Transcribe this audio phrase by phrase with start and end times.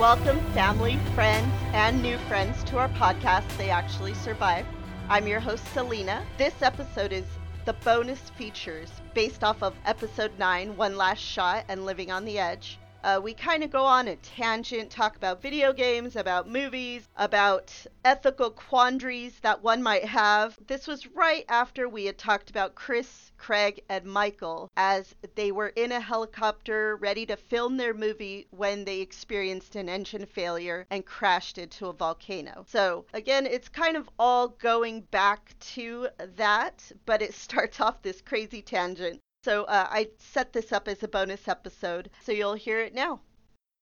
[0.00, 4.64] Welcome, family, friends, and new friends to our podcast, They Actually Survive.
[5.10, 6.24] I'm your host, Selena.
[6.38, 7.26] This episode is
[7.66, 12.38] the bonus features based off of episode 9, One Last Shot and Living on the
[12.38, 12.78] Edge.
[13.02, 17.74] Uh, we kind of go on a tangent, talk about video games, about movies, about
[18.04, 20.58] ethical quandaries that one might have.
[20.66, 25.68] This was right after we had talked about Chris, Craig, and Michael as they were
[25.68, 31.06] in a helicopter ready to film their movie when they experienced an engine failure and
[31.06, 32.66] crashed into a volcano.
[32.68, 38.20] So, again, it's kind of all going back to that, but it starts off this
[38.20, 39.20] crazy tangent.
[39.42, 43.20] So uh, I set this up as a bonus episode, so you'll hear it now.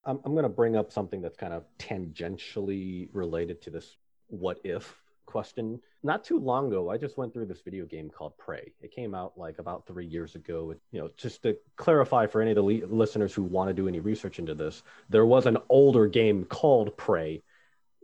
[0.05, 3.97] I'm, I'm going to bring up something that's kind of tangentially related to this
[4.29, 5.81] what if question.
[6.05, 8.73] Not too long ago, I just went through this video game called Prey.
[8.81, 10.75] It came out like about three years ago.
[10.93, 13.89] You know, just to clarify for any of the le- listeners who want to do
[13.89, 17.43] any research into this, there was an older game called Prey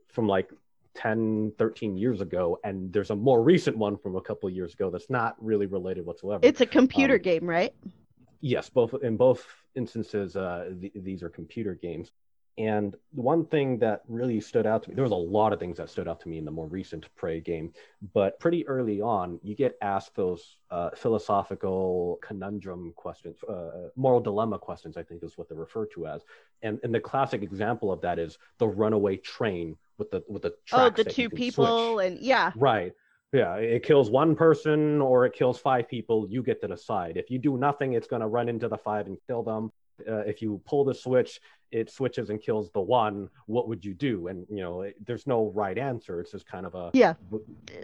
[0.09, 0.51] from like
[0.95, 4.75] 10 13 years ago and there's a more recent one from a couple of years
[4.75, 6.41] ago that's not really related whatsoever.
[6.42, 7.75] It's a computer um, game right?
[8.41, 12.12] Yes both in both instances uh, th- these are computer games
[12.57, 15.77] and one thing that really stood out to me there was a lot of things
[15.77, 17.73] that stood out to me in the more recent prey game
[18.13, 24.59] but pretty early on you get asked those uh, philosophical conundrum questions uh, moral dilemma
[24.59, 26.23] questions i think is what they're referred to as.
[26.63, 30.55] And, and the classic example of that is the runaway train with the with the
[30.73, 32.07] oh the two people switch.
[32.07, 32.53] and yeah.
[32.57, 32.93] Right.
[33.33, 37.17] Yeah it kills one person or it kills five people you get to decide.
[37.17, 39.71] If you do nothing it's going to run into the five and kill them
[40.09, 41.41] uh, if you pull the switch
[41.75, 44.28] it switches and kills the one what would you do?
[44.28, 46.20] And you know it, there's no right answer.
[46.20, 47.14] It's just kind of a yeah.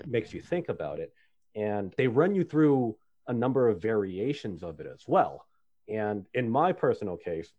[0.06, 1.12] makes you think about it.
[1.56, 5.44] And they run you through a number of variations of it as well.
[5.88, 7.52] And in my personal case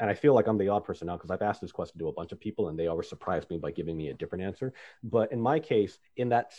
[0.00, 2.08] and I feel like I'm the odd person now because I've asked this question to
[2.08, 4.72] a bunch of people and they always surprise me by giving me a different answer.
[5.02, 6.52] But in my case, in that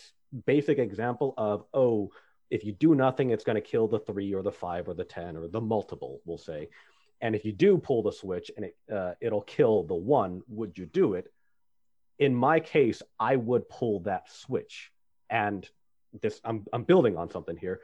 [0.46, 2.12] basic example of, oh,
[2.50, 5.04] if you do nothing, it's going to kill the three or the five or the
[5.04, 6.70] 10 or the multiple, we'll say.
[7.22, 10.78] And if you do pull the switch and it, uh, it'll kill the one, would
[10.78, 11.32] you do it?
[12.18, 14.92] In my case, I would pull that switch.
[15.30, 15.70] And
[16.22, 17.82] this, I'm, I'm building on something here.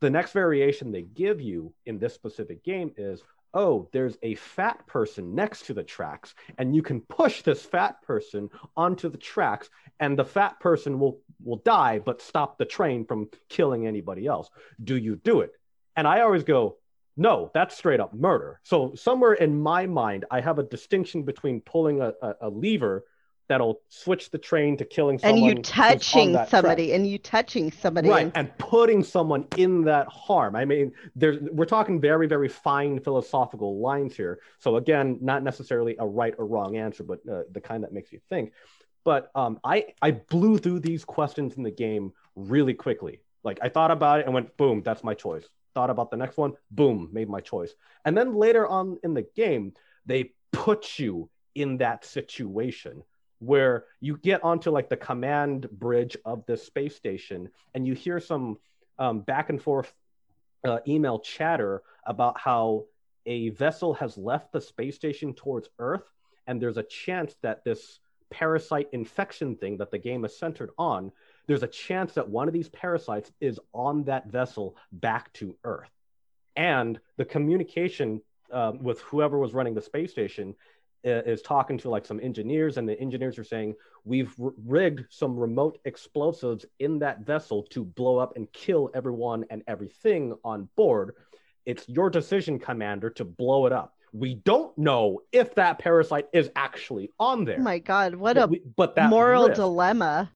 [0.00, 3.22] The next variation they give you in this specific game is
[3.54, 8.00] oh, there's a fat person next to the tracks, and you can push this fat
[8.02, 9.70] person onto the tracks,
[10.00, 14.50] and the fat person will will die, but stop the train from killing anybody else.
[14.82, 15.52] Do you do it?
[15.96, 16.76] And I always go,
[17.16, 18.60] no, that's straight up murder.
[18.62, 23.04] So somewhere in my mind, I have a distinction between pulling a, a, a lever
[23.48, 26.96] that'll switch the train to killing someone and you touching somebody track.
[26.96, 28.36] and you touching somebody right and...
[28.36, 33.80] and putting someone in that harm i mean there's we're talking very very fine philosophical
[33.80, 37.82] lines here so again not necessarily a right or wrong answer but uh, the kind
[37.82, 38.52] that makes you think
[39.04, 43.20] but um, i i blew through these questions in the game really quickly.
[43.44, 45.48] Like i thought about it and went boom that's my choice.
[45.74, 47.74] Thought about the next one boom made my choice.
[48.04, 49.74] And then later on in the game
[50.06, 53.02] they put you in that situation
[53.40, 58.18] where you get onto like the command bridge of the space station and you hear
[58.18, 58.58] some
[58.98, 59.92] um, back and forth
[60.64, 62.84] uh, email chatter about how
[63.26, 66.10] a vessel has left the space station towards Earth,
[66.46, 71.12] and there's a chance that this parasite infection thing that the game is centered on,
[71.46, 75.90] there's a chance that one of these parasites is on that vessel back to Earth.
[76.56, 78.20] And the communication
[78.52, 80.54] um, with whoever was running the space station
[81.04, 83.74] is talking to like some engineers and the engineers are saying
[84.04, 89.44] we've r- rigged some remote explosives in that vessel to blow up and kill everyone
[89.50, 91.14] and everything on board
[91.66, 96.50] it's your decision commander to blow it up we don't know if that parasite is
[96.56, 97.58] actually on there.
[97.58, 99.56] Oh my god what but a we, but that moral risk.
[99.56, 100.30] dilemma.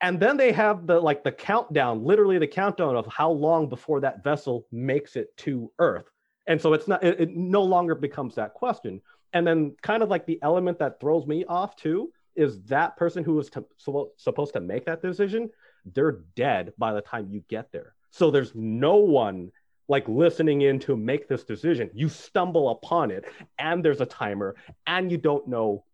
[0.00, 4.00] And then they have the like the countdown literally the countdown of how long before
[4.00, 6.10] that vessel makes it to earth.
[6.46, 9.00] And so it's not it, it no longer becomes that question.
[9.32, 13.24] And then kind of like the element that throws me off too is that person
[13.24, 15.50] who was to, so, supposed to make that decision
[15.94, 17.94] they're dead by the time you get there.
[18.10, 19.52] So there's no one
[19.88, 23.24] like listening in to make this decision you stumble upon it
[23.58, 24.54] and there's a timer
[24.86, 25.84] and you don't know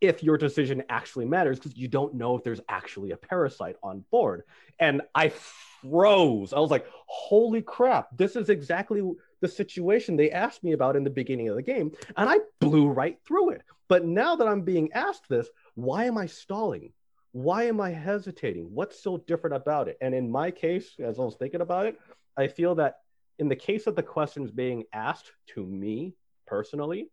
[0.00, 4.04] if your decision actually matters because you don't know if there's actually a parasite on
[4.10, 4.42] board
[4.78, 9.02] and i froze i was like holy crap this is exactly
[9.40, 12.88] the situation they asked me about in the beginning of the game, and I blew
[12.88, 13.62] right through it.
[13.88, 16.92] But now that I'm being asked this, why am I stalling?
[17.32, 18.68] Why am I hesitating?
[18.72, 19.96] What's so different about it?
[20.00, 21.98] And in my case, as I was thinking about it,
[22.36, 22.98] I feel that
[23.40, 26.14] in the case of the questions being asked to me
[26.46, 27.08] personally,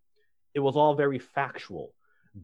[0.54, 1.94] it was all very factual.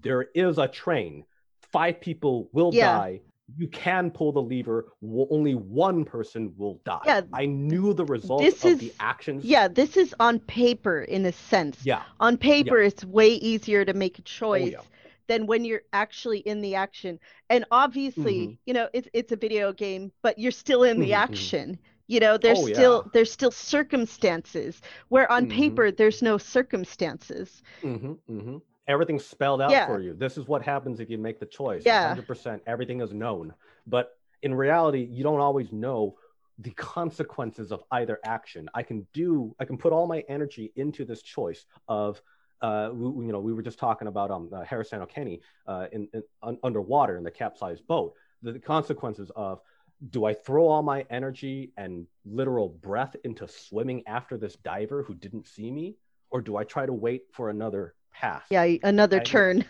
[0.01, 1.25] There is a train.
[1.71, 2.97] Five people will Yeah.
[2.97, 3.21] die.
[3.57, 4.93] You can pull the lever.
[5.03, 7.01] Only one person will die.
[7.05, 7.21] Yeah.
[7.33, 9.43] I knew the results This of the is- actions.
[9.43, 11.85] Yeah, this is on paper in a sense.
[11.85, 12.03] Yeah.
[12.21, 14.81] On paper, it's way easier to make a choice Oh, yeah.
[15.27, 17.19] than when you're actually in the action.
[17.49, 18.57] And obviously, Mhm.
[18.65, 21.23] you know, it's it's a video game, but you're still in the Mhm, mhm.
[21.27, 21.79] action.
[22.07, 25.49] You know, there's Oh, still there's still circumstances where on Mhm.
[25.49, 27.61] paper there's no circumstances.
[27.81, 29.85] hmm hmm Everything's spelled out Yeah.
[29.85, 30.13] for you.
[30.13, 31.85] This is what happens if you make the choice.
[31.85, 32.03] Yeah.
[32.03, 32.61] 100%.
[32.67, 33.53] Everything is known.
[33.87, 34.09] But
[34.41, 36.17] in reality, you don't always know
[36.59, 38.67] the consequences of either action.
[38.73, 42.21] I can do, I can put all my energy into this choice of,
[42.61, 46.09] uh, we, you know, we were just talking about um, uh, Harrison Okene uh, in,
[46.13, 48.13] in un, underwater in the capsized boat.
[48.41, 49.61] The, the consequences of,
[50.09, 55.13] do I throw all my energy and literal breath into swimming after this diver who
[55.13, 55.95] didn't see me?
[56.29, 58.45] Or do I try to wait for another path?
[58.49, 59.65] Yeah, another I- turn.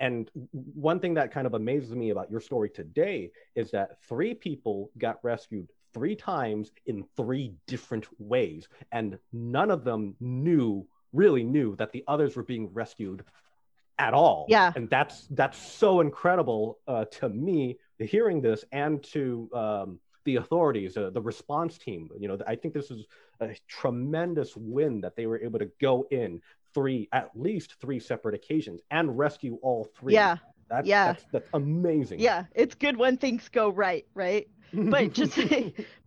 [0.00, 4.34] and one thing that kind of amazes me about your story today is that three
[4.34, 11.42] people got rescued three times in three different ways and none of them knew really
[11.44, 13.24] knew that the others were being rescued
[13.98, 14.72] at all Yeah.
[14.76, 20.96] and that's that's so incredible uh, to me hearing this and to um, the authorities
[20.96, 23.06] uh, the response team you know i think this is
[23.40, 26.40] a tremendous win that they were able to go in
[26.74, 30.36] three at least three separate occasions and rescue all three Yeah,
[30.68, 31.06] that's, yeah.
[31.12, 32.44] that's, that's amazing yeah.
[32.54, 34.48] It's good when things go right, right?
[34.72, 35.38] but just-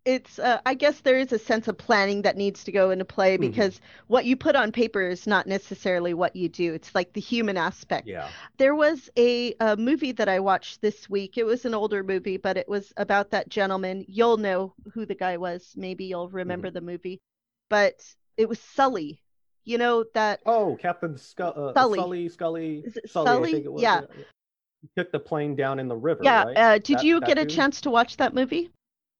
[0.04, 3.06] It's uh, I guess there is a sense of planning that needs to go into
[3.06, 3.42] play Mhm.
[3.42, 6.74] because what you put on paper is not necessarily what you do.
[6.74, 8.08] It's like the human aspect.
[8.08, 8.28] yeah
[8.58, 11.38] There was a, a movie that I watched this week.
[11.38, 14.04] It was an older movie, but it was about that gentleman.
[14.08, 15.72] You'll know who the guy was.
[15.78, 16.74] Maybe you'll remember Mm-hmm.
[16.74, 17.20] the movie.
[17.70, 18.04] But
[18.38, 19.22] it was Sully.
[19.66, 22.00] You know that oh captain Scu- uh, Sully.
[22.00, 23.52] sully scully sully, I Sully?
[23.52, 24.02] think it was, Yeah.
[24.82, 26.58] He took the plane down in the river Yeah, right?
[26.58, 28.70] uh, did That- you that get a chance to watch that movie?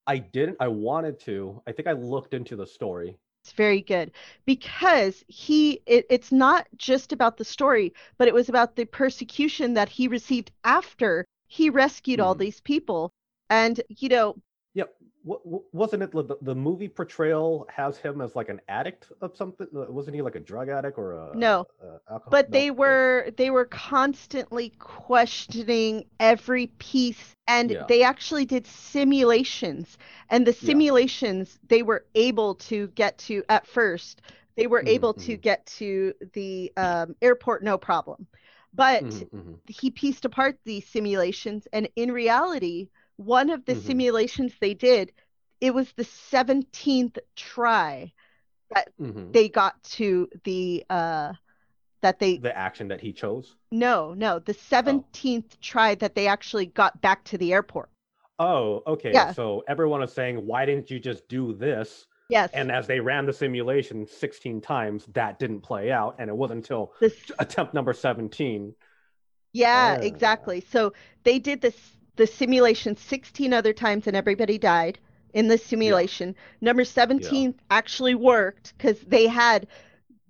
[0.08, 0.58] I didn't.
[0.60, 1.62] I wanted to.
[1.68, 3.18] I think I looked into the story.
[3.44, 4.12] It's very good
[4.46, 9.74] because he it, it's not just about the story, but it was about the persecution
[9.76, 12.40] that he received after he rescued all Mhm.
[12.40, 13.12] these people.
[13.50, 14.36] And you know,
[14.76, 19.68] w- wasn't it the, the movie portrayal has him as like an addict of something?
[19.76, 21.68] Uh, Wasn't he like a drug addict or a No.
[22.20, 22.66] a but no?
[22.66, 27.88] they were they were constantly questioning every piece and Yeah.
[27.88, 29.98] they actually did simulations
[30.30, 30.82] and the Yeah.
[30.82, 34.22] simulations they were able to get to at first
[34.58, 35.40] they were Mhm, able to mhm.
[35.40, 38.28] get to the um, airport no problem
[38.74, 39.62] but Mhm, mhm.
[39.68, 42.90] he pieced apart these simulations and in reality
[43.26, 43.82] one of the Mhm.
[43.82, 45.12] simulations they did
[45.60, 48.12] it was the 17th try
[49.00, 49.32] Mhm.
[49.34, 51.34] they got to the uh
[52.02, 53.56] that they the action that he chose.
[53.72, 57.90] no no the 17th try that they actually got back to the airport
[58.40, 59.14] Oh, okay.
[59.14, 59.34] Yeah.
[59.34, 62.08] So everyone is saying, why didn't you just do this?
[62.28, 66.16] yes And as they ran the simulation 16 times, that didn't play out.
[66.18, 68.74] And it wasn't until this attempt number 17.
[69.54, 70.04] yeah Ah.
[70.04, 70.94] exactly so
[71.24, 71.78] they did this
[72.22, 75.00] the simulation 16 other times and everybody died
[75.34, 79.68] in the simulation number 17 actually worked because they had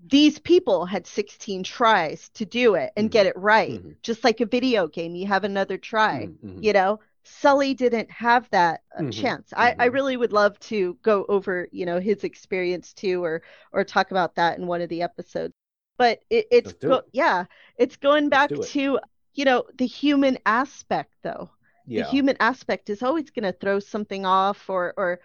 [0.08, 3.12] these people had 16 tries to do it and Mhm.
[3.12, 3.96] get it right Mhm.
[4.04, 6.68] just like a video game you have another try Mhm, mhm.
[6.68, 9.98] you know sully didn't have that uh, Mhm, chance I, I mhm.
[9.98, 14.36] really would love to go over you know his experience too or or talk about
[14.36, 15.54] that in one of the episodes
[15.98, 17.06] but it, it's go- it.
[17.12, 17.46] yeah
[17.78, 18.72] it's going back it.
[18.74, 19.00] to
[19.34, 21.50] you know the human aspect though
[21.86, 21.98] Yeah.
[21.98, 25.20] the human aspect is always going to throw something off or or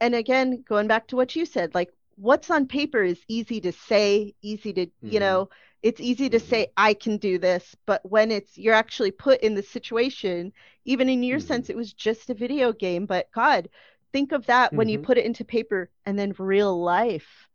[0.00, 3.72] and again going back to what you said like what's on paper is easy to
[3.72, 5.20] say easy to you Mhm.
[5.20, 5.48] know
[5.82, 9.54] it's easy to say i can do this but when it's you're actually put in
[9.54, 10.52] the situation
[10.84, 11.40] even in your Mhm.
[11.40, 13.68] sense it was just a video game but god
[14.12, 15.04] think of that when you Mhm.
[15.06, 17.48] put it into paper and then real life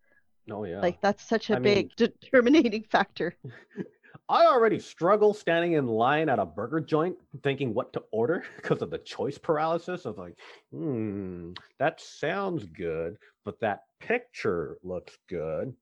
[0.52, 0.82] oh, yeah.
[0.82, 3.36] like that's such a I big determining factor
[4.30, 8.84] I already struggle standing in line at a burger joint thinking what to order because
[8.84, 10.38] of the choice paralysis of like,
[10.72, 15.74] hmm, that sounds good, but that picture looks good.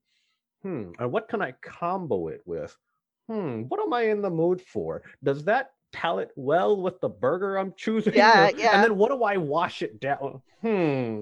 [0.62, 2.76] Hmm, and what can I combo it with?
[3.28, 5.02] Hmm, what am I in the mood for?
[5.22, 8.14] Does that palette well with the burger I'm choosing?
[8.14, 8.74] Yeah, yeah.
[8.74, 10.40] And then what do I wash it down?
[10.62, 11.20] Hmm.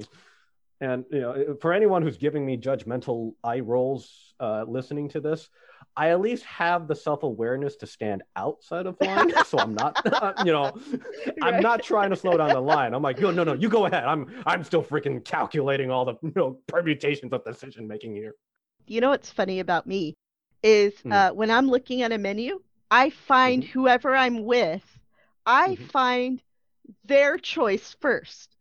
[0.80, 5.48] And you know, for anyone who's giving me judgmental eye rolls uh, listening to this,
[5.96, 9.96] I at least have the self awareness to stand outside of line, so I'm not,
[10.44, 10.74] you know,
[11.42, 12.94] I'm not trying to slow down the line.
[12.94, 14.04] I'm like, no, no, no, you go ahead.
[14.04, 18.34] I'm, I'm still freaking calculating all the, you know, permutations of decision making here.
[18.86, 20.14] you know what's funny about me
[20.62, 21.12] is Mm.
[21.12, 23.68] uh, when I'm looking at a menu, I find Mhm.
[23.68, 24.98] whoever I'm with,
[25.46, 25.90] I Mhm.
[25.90, 26.42] find
[27.04, 28.55] their choice first.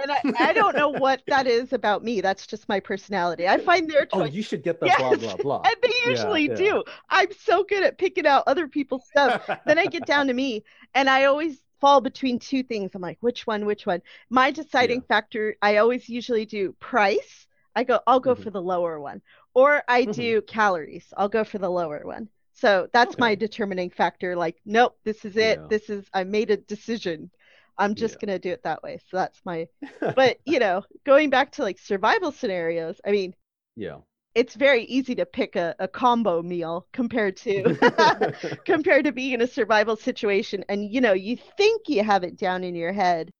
[0.00, 2.20] And I, I don't know what that is about me.
[2.20, 3.48] That's just my personality.
[3.48, 4.10] I find their choice.
[4.12, 4.32] Oh, choice.
[4.32, 4.98] you should get the Yes.
[4.98, 5.70] blah blah blah.
[5.70, 6.54] And they Yeah, usually yeah.
[6.56, 6.84] do.
[7.10, 9.34] I'm so good at picking out other people's stuff.
[9.66, 10.64] then I get down to me,
[10.94, 12.92] and I always fall between two things.
[12.94, 14.02] I'm like, which one, which one?
[14.30, 17.46] My deciding factor, I always usually do price.
[17.74, 18.42] I go, I'll go Mhm.
[18.42, 19.20] for the lower one.
[19.54, 20.14] Or I Mhm.
[20.16, 21.12] do calories.
[21.16, 22.28] I'll go for the lower one.
[22.54, 24.34] So that's my determining factor.
[24.36, 25.60] Like, nope, this is it.
[25.60, 25.68] Yeah.
[25.68, 27.30] This is, I made a decision.
[27.78, 28.20] I'm just Yeah.
[28.20, 28.98] going to do it that way.
[29.10, 29.68] So that's my,
[30.14, 33.34] but you know, going back to like survival scenarios, I mean,
[33.76, 33.98] yeah.
[34.34, 37.70] it's very easy to pick a, a combo meal compared to
[38.64, 42.36] compared to being in a survival situation and you know you think you have it
[42.36, 43.30] down in your head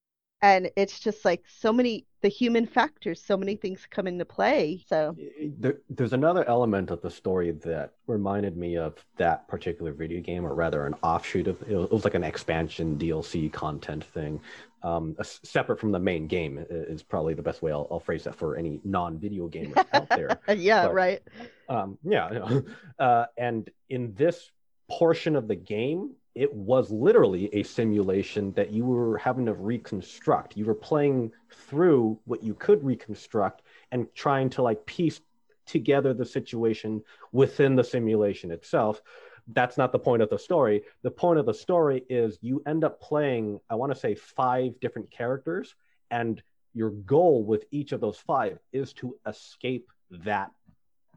[0.42, 4.82] and it's just like so many the human factors so many things come into play
[4.88, 5.16] so
[5.58, 10.44] there, there's another element of the story that reminded me of that particular video game,
[10.44, 14.40] or rather, an offshoot of it was, it was like an expansion DLC content thing,
[14.82, 16.64] um, separate from the main game.
[16.70, 20.40] Is probably the best way I'll, I'll phrase that for any non-video gamers out there.
[20.56, 21.22] yeah But- right
[21.68, 22.60] Um, yeah,
[22.98, 24.50] uh, and in this
[24.90, 30.56] portion of the game, it was literally a simulation that you were having to reconstruct.
[30.56, 35.20] You were playing through what you could reconstruct and trying to like piece
[35.66, 37.02] together the situation
[37.32, 39.02] within the simulation itself.
[39.48, 40.84] That's not the point of the story.
[41.02, 44.78] The point of the story is you end up playing, I want to say, five
[44.78, 45.74] different characters,
[46.08, 46.40] and
[46.72, 49.90] your goal with each of those five is to escape
[50.22, 50.52] that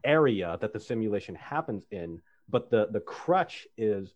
[0.02, 4.14] area that the simulation happens in but the the crutch is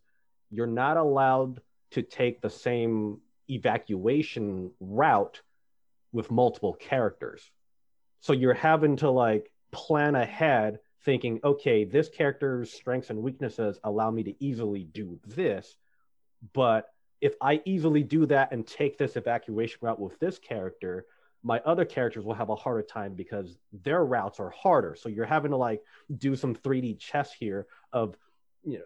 [0.49, 1.61] you're not allowed
[1.91, 5.41] to take the same evacuation route
[6.11, 7.51] with multiple characters
[8.19, 14.11] so you're having to like plan ahead thinking okay this character's strengths and weaknesses allow
[14.11, 15.77] me to easily do this
[16.53, 16.89] but
[17.21, 21.05] if i easily do that and take this evacuation route with this character
[21.43, 24.95] my other characters will have a harder time because their routes are harder.
[24.99, 25.81] So you're having to like
[26.17, 28.17] do some 3D chess here of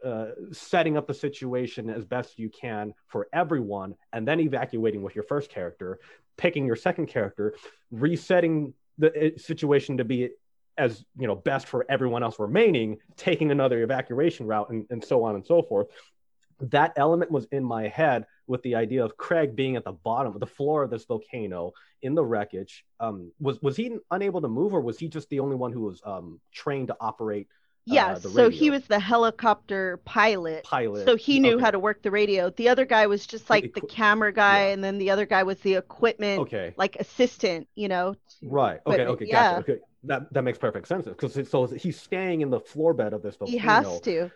[0.04, 5.16] uh, setting up the situation as best you can for everyone, and then evacuating with
[5.16, 6.00] your first character,
[6.38, 7.56] picking your second character,
[7.92, 10.30] resetting the uh, situation to be
[10.78, 15.24] as you know best for everyone else remaining, taking another evacuation route, and, and so
[15.24, 15.88] on and so forth.
[16.60, 20.34] That element was in my head with the idea of Craig being at the bottom
[20.34, 21.72] of the floor of this volcano
[22.04, 22.86] in the wreckage.
[23.00, 25.82] Um, was was he unable to move, or was he just the only one who
[25.82, 27.48] was um, trained to operate
[27.86, 31.06] yeah uh, so he was the helicopter pilot pilot?
[31.06, 31.64] so he knew Okay.
[31.64, 34.66] how to work the radio the other guy was just like the equi- camera guy
[34.66, 34.74] yeah.
[34.74, 38.80] and then the other guy was the equipment Okay, like assistant you know right.
[38.86, 39.52] Okay, okay, yeah.
[39.52, 39.62] gotcha.
[39.62, 43.22] Okay, that that makes perfect sense because so he's staying in the floor bed of
[43.22, 44.32] this he has to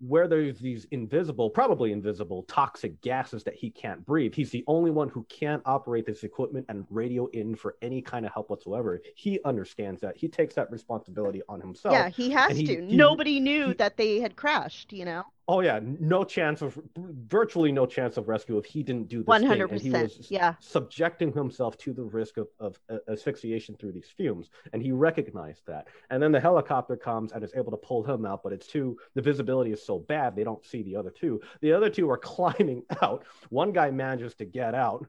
[0.00, 4.34] where there's these invisible, probably invisible, toxic gases that he can't breathe.
[4.34, 8.24] He's the only one who can't operate this equipment and radio in for any kind
[8.24, 9.00] of help whatsoever.
[9.16, 10.16] He understands that.
[10.16, 11.92] He takes that responsibility on himself.
[11.92, 15.24] yeah he has he- to he- nobody knew he- that they had crashed you know
[15.50, 19.40] Oh yeah, no chance of virtually no chance of rescue if he didn't do this.
[19.40, 20.54] thing, and he 100% yeah.
[20.60, 24.50] subjecting himself to the risk of, of uh, asphyxiation through these fumes.
[24.74, 25.88] And he recognized that.
[26.10, 28.98] And then the helicopter comes and is able to pull him out but it's too
[29.14, 31.40] the visibility is so bad they don't see the other two.
[31.62, 33.24] The other two are climbing out.
[33.48, 35.06] One guy manages to get out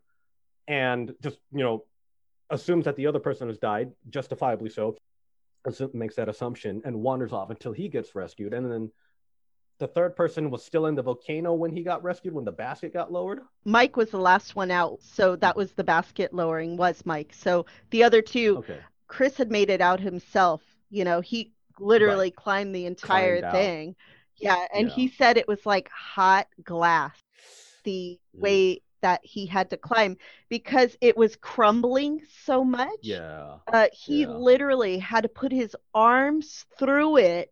[0.70, 1.84] and just you know
[2.50, 4.96] assumes that the other person has died justifiably so
[5.94, 8.54] makes that assumption and wanders off until he gets rescued.
[8.54, 8.92] And then
[9.80, 12.94] the third person was still in the volcano when he got rescued when the basket
[12.94, 17.06] got lowered mike was the last one out so that was the basket lowering was
[17.06, 21.52] mike so the other two okay chris had made it out himself you know he
[21.80, 23.52] literally climbed the entire Climbed out.
[23.52, 23.96] thing
[24.38, 24.94] yeah and Yeah.
[24.94, 27.18] he said it was like hot glass
[27.84, 28.42] the Mm.
[28.42, 30.18] way that he had to climb
[30.50, 34.26] because it was crumbling so much yeah uh, he Yeah.
[34.26, 37.50] literally had to put his arms through it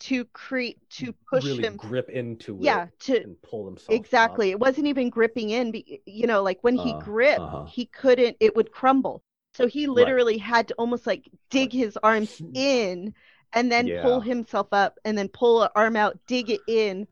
[0.00, 4.50] to create to push really him grip into yeah it to and pull himself exactly
[4.50, 5.72] it wasn't even gripping in
[6.06, 7.64] you know like when he Uh, gripped uh-huh.
[7.66, 9.22] he couldn't it would crumble.
[9.52, 13.14] So he literally had to almost like dig his arms in
[13.52, 17.06] and then pull himself up and then pull an arm out dig it in.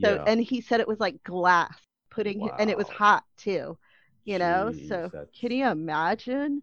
[0.00, 0.24] So yeah.
[0.26, 1.76] and he said it was like glass
[2.10, 3.78] putting hi- and it was hot too
[4.24, 4.72] you know?
[4.72, 6.62] Jeez, so that's- can you imagine?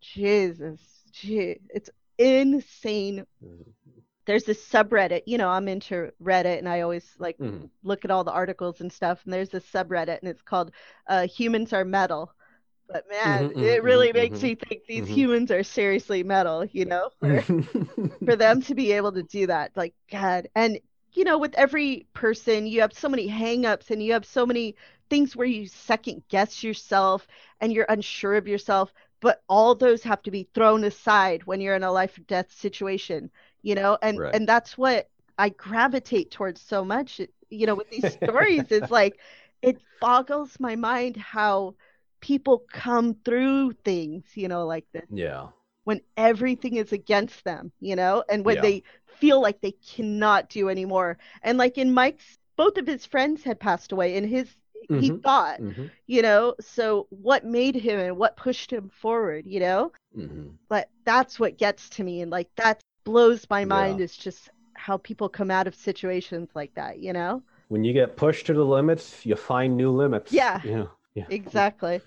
[0.00, 0.80] Jesus
[1.12, 3.24] gee, it's insane
[4.26, 7.70] there's this subreddit you know i'm into reddit and i always like Mhm.
[7.82, 10.72] look at all the articles and stuff and there's this subreddit and it's called
[11.08, 12.32] uh, humans are metal
[12.88, 14.42] but man Mhm, it mhm, really mhm, makes mhm.
[14.42, 15.08] me think these Mhm.
[15.08, 17.42] humans are seriously metal you know for,
[18.24, 20.78] for them to be able to do that like god and
[21.12, 24.74] you know, with every person, you have so many hangups and you have so many
[25.08, 27.26] things where you second guess yourself
[27.60, 28.92] and you're unsure of yourself.
[29.20, 32.52] But all those have to be thrown aside when you're in a life or death
[32.52, 33.30] situation,
[33.66, 34.42] you know, and Right.
[34.42, 37.20] and that's what I gravitate towards so much,
[37.50, 38.72] you know, with these stories.
[38.72, 39.20] It's like
[39.62, 41.76] it boggles my mind how
[42.20, 45.48] people come through things, you know, like this Yeah.
[45.84, 48.60] when everything is against them, you know, and when Yeah.
[48.60, 51.18] they feel like they cannot do anymore.
[51.42, 54.54] And like in Mike's, both of his friends had passed away, and his
[54.94, 55.22] he Mhm.
[55.22, 59.92] thought, hmm you know, so what made him and what pushed him forward, you know?
[60.14, 64.04] hmm But that's what gets to me, and like that blows my mind Yeah.
[64.04, 67.42] is just how people come out of situations like that, you know?
[67.68, 70.32] When you get pushed to the limits, you find new limits.
[70.32, 70.60] Yeah.
[70.64, 70.86] Yeah.
[71.14, 71.24] Yeah.
[71.30, 72.02] Exactly.